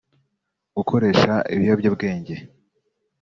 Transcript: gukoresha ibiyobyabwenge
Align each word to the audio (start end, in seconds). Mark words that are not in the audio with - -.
gukoresha 0.77 1.33
ibiyobyabwenge 1.55 2.35